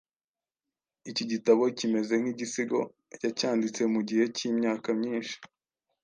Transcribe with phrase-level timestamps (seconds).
[1.09, 2.79] iki gitabo kimeze nk’igisigo
[3.23, 5.35] yacyanditse mu gihe cy’imyaka myinshi.